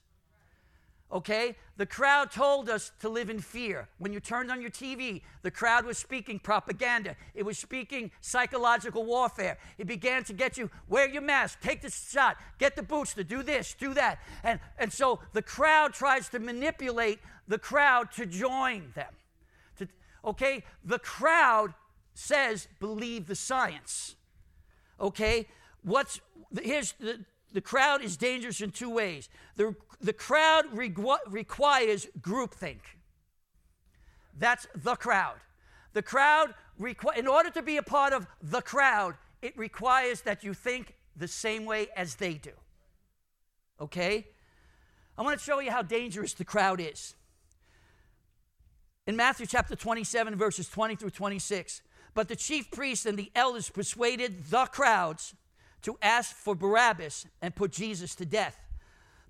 [1.11, 1.55] Okay?
[1.77, 3.87] The crowd told us to live in fear.
[3.97, 7.15] When you turned on your TV, the crowd was speaking propaganda.
[7.33, 9.57] It was speaking psychological warfare.
[9.77, 13.41] It began to get you wear your mask, take the shot, get the booster, do
[13.41, 14.19] this, do that.
[14.43, 19.13] And, and so the crowd tries to manipulate the crowd to join them.
[19.77, 19.87] To,
[20.25, 20.63] okay?
[20.83, 21.73] The crowd
[22.13, 24.15] says, believe the science.
[24.99, 25.47] Okay?
[25.81, 26.19] What's
[26.61, 27.19] here's the
[27.51, 29.29] the crowd is dangerous in two ways.
[29.55, 32.79] The, the crowd requires groupthink.
[34.38, 35.38] That's the crowd.
[35.93, 40.43] The crowd, requ- in order to be a part of the crowd, it requires that
[40.43, 42.51] you think the same way as they do.
[43.81, 44.27] Okay?
[45.17, 47.15] I want to show you how dangerous the crowd is.
[49.07, 51.81] In Matthew chapter 27, verses 20 through 26,
[52.13, 55.33] but the chief priests and the elders persuaded the crowds
[55.83, 58.59] to ask for Barabbas and put Jesus to death.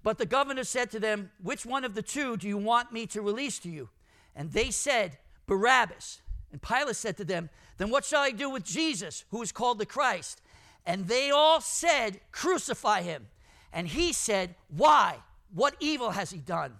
[0.03, 3.05] But the governor said to them, Which one of the two do you want me
[3.07, 3.89] to release to you?
[4.35, 6.21] And they said, Barabbas.
[6.51, 9.79] And Pilate said to them, Then what shall I do with Jesus, who is called
[9.79, 10.41] the Christ?
[10.85, 13.27] And they all said, Crucify him.
[13.73, 15.17] And he said, Why?
[15.53, 16.79] What evil has he done?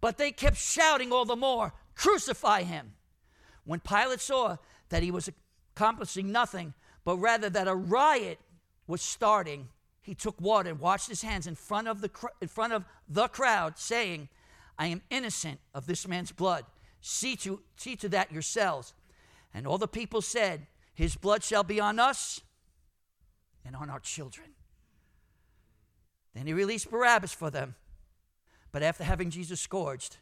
[0.00, 2.92] But they kept shouting all the more, Crucify him.
[3.64, 4.56] When Pilate saw
[4.90, 5.30] that he was
[5.74, 8.38] accomplishing nothing, but rather that a riot
[8.86, 9.68] was starting,
[10.02, 13.28] he took water and washed his hands in front of the, in front of the
[13.28, 14.28] crowd, saying,
[14.78, 16.64] I am innocent of this man's blood.
[17.00, 18.92] See to, see to that yourselves.
[19.52, 22.40] And all the people said, His blood shall be on us
[23.64, 24.48] and on our children.
[26.34, 27.76] Then he released Barabbas for them.
[28.72, 30.18] But after having Jesus scourged,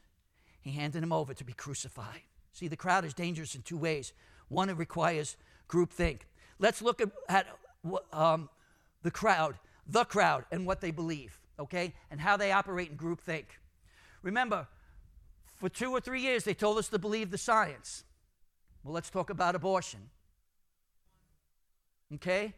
[0.61, 2.21] he handed him over to be crucified.
[2.53, 4.13] See, the crowd is dangerous in two ways.
[4.49, 5.37] One, it requires
[5.69, 6.21] groupthink.
[6.59, 7.47] Let's look at, at
[8.13, 8.49] um,
[9.03, 13.45] the crowd, the crowd, and what they believe, okay, and how they operate in groupthink.
[14.23, 14.67] Remember,
[15.57, 18.05] for two or three years, they told us to believe the science.
[18.83, 20.11] Well, let's talk about abortion.
[22.15, 22.55] Okay?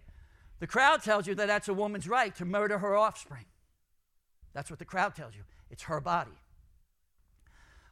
[0.60, 3.44] The crowd tells you that that's a woman's right to murder her offspring.
[4.54, 5.42] That's what the crowd tells you.
[5.70, 6.38] It's her body.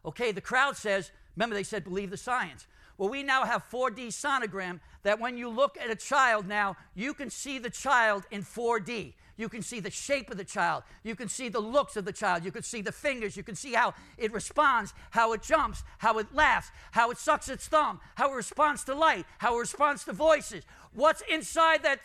[0.04, 2.66] Okay, the crowd says, remember they said believe the science.
[2.98, 7.14] Well, we now have 4D sonogram that when you look at a child now, you
[7.14, 9.14] can see the child in 4D.
[9.36, 10.82] You can see the shape of the child.
[11.02, 12.44] You can see the looks of the child.
[12.44, 13.36] You can see the fingers.
[13.36, 17.48] You can see how it responds, how it jumps, how it laughs, how it sucks
[17.48, 20.64] its thumb, how it responds to light, how it responds to voices.
[20.94, 22.00] What's inside that,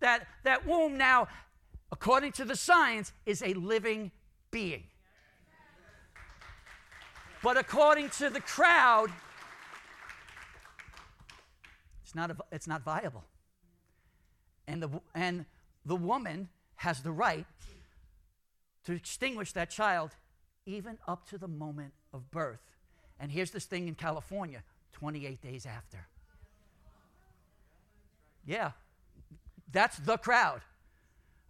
[0.00, 1.28] that, that womb now,
[1.92, 4.10] according to the science, is a living
[4.50, 4.84] being.
[7.42, 9.10] But according to the crowd,
[12.02, 13.24] it's not, a, it's not viable.
[14.68, 15.44] And the, and
[15.84, 17.46] the woman has the right
[18.84, 20.10] to extinguish that child
[20.66, 22.60] even up to the moment of birth.
[23.18, 24.62] And here's this thing in California
[24.92, 26.06] 28 days after.
[28.46, 28.72] Yeah,
[29.70, 30.60] that's the crowd.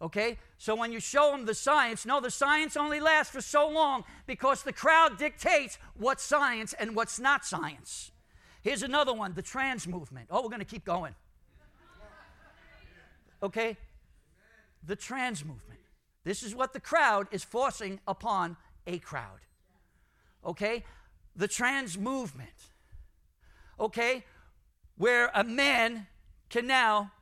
[0.03, 0.39] Okay?
[0.59, 4.05] So when you show them the science, no, the science only lasts for so long
[4.27, 8.11] because the crowd dictates what's science and what's not science.
[8.63, 10.27] Here's another one the trans movement.
[10.31, 11.15] Oh, we're going to keep going.
[13.43, 13.77] Okay?
[14.85, 15.81] The trans movement.
[16.25, 19.41] This is what the crowd is forcing upon a crowd.
[20.45, 20.85] Okay?
[21.37, 22.51] The trans movement.
[23.79, 24.25] Okay?
[24.97, 26.07] Where a man
[26.51, 27.13] can now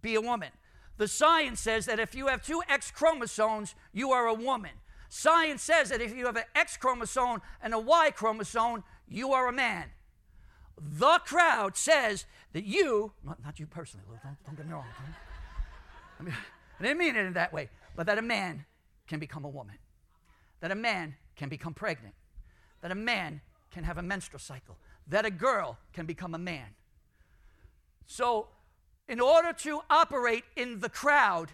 [0.00, 0.50] be a woman.
[0.98, 4.72] The science says that if you have two X chromosomes, you are a woman.
[5.08, 9.48] Science says that if you have an X chromosome and a Y chromosome, you are
[9.48, 9.90] a man.
[10.78, 14.84] The crowd says that you, not, you personally, don't, don't, get me wrong.
[16.20, 16.34] I, mean,
[16.78, 18.66] I didn't mean it in that way, but that a man
[19.06, 19.76] can become a woman,
[20.60, 22.14] that a man can become pregnant,
[22.82, 23.40] that a man
[23.70, 24.76] can have a menstrual cycle,
[25.06, 26.74] that a girl can become a man.
[28.06, 28.48] So
[29.08, 31.52] in order to operate in the crowd,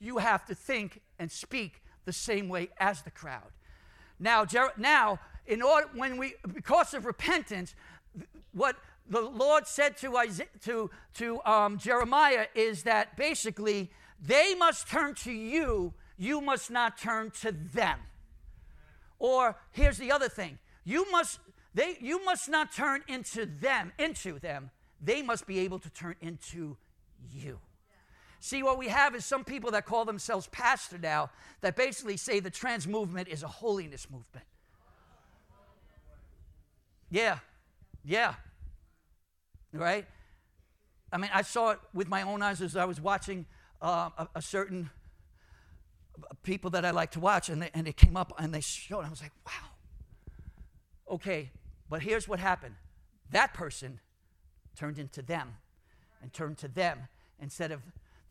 [0.00, 3.52] you have to think and speak the same way as the crowd.
[4.18, 7.74] Now, Jer- now, in order when we because of repentance,
[8.52, 8.76] what
[9.08, 13.90] the Lord said to Isaiah, to to um, Jeremiah is that basically
[14.20, 15.94] they must turn to you.
[16.18, 17.98] You must not turn to them.
[19.18, 21.40] Or here's the other thing: you must
[21.74, 24.70] they you must not turn into them into them.
[25.02, 26.76] They must be able to turn into
[27.32, 27.58] you.
[28.40, 32.40] See, what we have is some people that call themselves pastor now that basically say
[32.40, 34.46] the trans movement is a holiness movement.
[37.10, 37.38] Yeah,
[38.04, 38.34] yeah.
[39.72, 40.06] Right?
[41.12, 43.46] I mean, I saw it with my own eyes as I was watching
[43.82, 44.90] uh, a, a, certain
[46.42, 49.04] people that I like to watch, and they, and they came up and they showed.
[49.04, 49.68] I was like, wow.
[51.10, 51.50] Okay,
[51.88, 52.76] but here's what happened
[53.32, 54.00] that person
[54.76, 55.56] turned into them
[56.22, 57.08] and turn to them
[57.40, 57.80] instead of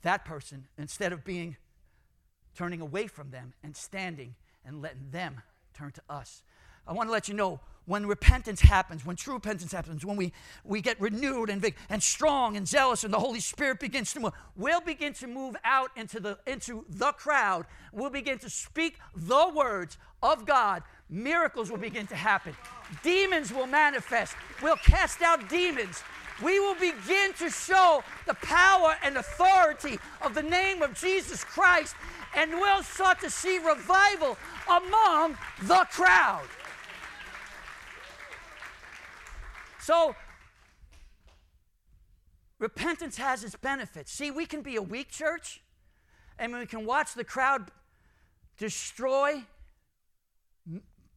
[0.01, 1.57] that person, instead of being
[2.55, 4.35] turning away from them and standing
[4.65, 5.41] and letting them
[5.73, 6.43] turn to us.
[6.87, 10.31] I want to let you know when repentance happens, when true repentance happens, when we,
[10.63, 14.33] we get renewed and, and strong and zealous and the Holy Spirit begins to move,
[14.55, 17.65] we'll begin to move out into the, into the crowd.
[17.91, 20.83] We'll begin to speak the words of God.
[21.09, 22.55] Miracles will begin to happen.
[23.01, 24.35] Demons will manifest.
[24.61, 26.03] We'll cast out demons
[26.41, 31.95] we will begin to show the power and authority of the name of Jesus Christ,
[32.35, 34.37] and we'll start to see revival
[34.67, 36.47] among the crowd.
[39.81, 40.15] So,
[42.59, 44.11] repentance has its benefits.
[44.11, 45.61] See, we can be a weak church,
[46.37, 47.71] and we can watch the crowd
[48.57, 49.43] destroy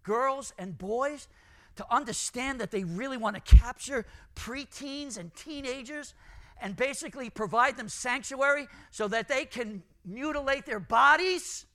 [0.03, 1.29] girls and boys
[1.77, 4.05] to understand that they really want to capture
[4.35, 6.14] preteens and teenagers
[6.61, 11.66] and basically provide them sanctuary so that they can mutilate their bodies.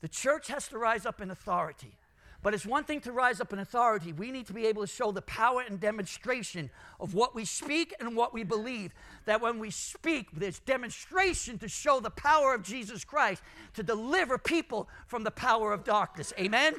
[0.00, 1.99] The church has to rise up in authority.
[2.42, 4.12] But it's one thing to rise up in authority.
[4.12, 7.94] We need to be able to show the power and demonstration of what we speak
[8.00, 8.92] and what we believe.
[9.26, 13.42] That when we speak, there's demonstration to show the power of Jesus Christ
[13.74, 16.32] to deliver people from the power of darkness.
[16.38, 16.76] Amen?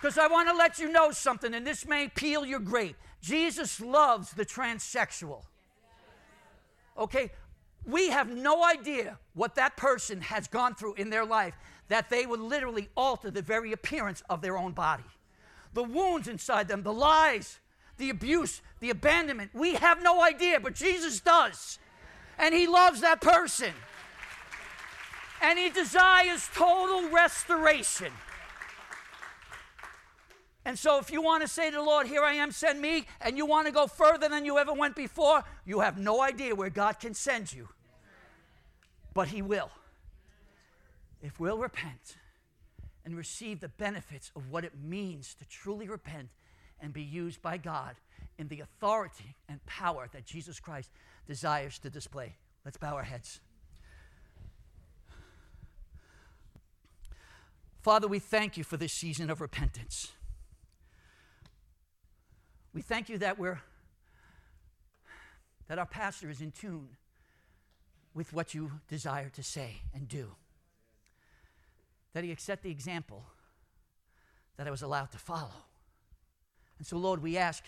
[0.00, 2.96] Because I want to let you know something, and this may peel your grape.
[3.20, 5.44] Jesus loves the transsexual.
[6.98, 7.30] Okay?
[7.84, 11.54] We have no idea what that person has gone through in their life
[11.88, 15.04] that they would literally alter the very appearance of their own body.
[15.74, 17.58] The wounds inside them, the lies,
[17.98, 19.50] the abuse, the abandonment.
[19.54, 21.78] We have no idea, but Jesus does.
[22.38, 23.72] And He loves that person.
[25.40, 28.12] And He desires total restoration.
[30.64, 33.06] And so, if you want to say to the Lord, Here I am, send me,
[33.20, 36.54] and you want to go further than you ever went before, you have no idea
[36.54, 37.68] where God can send you.
[39.12, 39.70] But He will.
[41.20, 42.16] If we'll repent
[43.04, 46.28] and receive the benefits of what it means to truly repent
[46.80, 47.96] and be used by God
[48.38, 50.90] in the authority and power that Jesus Christ
[51.26, 52.36] desires to display.
[52.64, 53.40] Let's bow our heads.
[57.82, 60.12] Father, we thank you for this season of repentance.
[62.74, 63.60] We thank you that we're
[65.68, 66.88] that our pastor is in tune
[68.14, 70.32] with what you desire to say and do.
[72.12, 73.24] That he set the example
[74.56, 75.64] that I was allowed to follow.
[76.78, 77.64] And so, Lord, we ask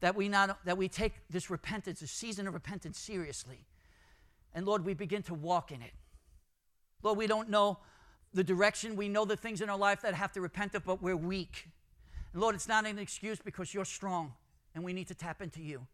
[0.00, 3.66] that we not that we take this repentance, this season of repentance seriously,
[4.54, 5.92] And Lord, we begin to walk in it.
[7.02, 7.78] Lord, we don't know
[8.34, 8.96] the direction.
[8.96, 11.68] We know the things in our life that have to repent of, but we're weak.
[12.32, 14.34] And Lord, it's not an excuse because you're strong
[14.78, 15.84] and we need to tap into you.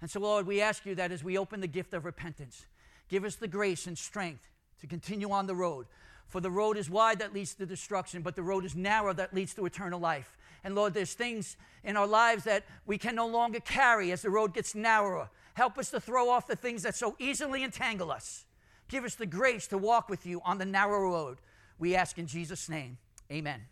[0.00, 2.66] And so, Lord, we ask you that as we open the gift of repentance,
[3.08, 4.44] give us the grace and strength
[4.80, 5.86] to continue on the road.
[6.28, 9.34] For the road is wide that leads to destruction, but the road is narrow that
[9.34, 10.36] leads to eternal life.
[10.62, 14.30] And Lord, there's things in our lives that we can no longer carry as the
[14.30, 15.28] road gets narrower.
[15.54, 18.44] Help us to throw off the things that so easily entangle us.
[18.86, 21.38] Give us the grace to walk with you on the narrow road.
[21.76, 22.98] We ask in Jesus' name.
[23.32, 23.62] Amen.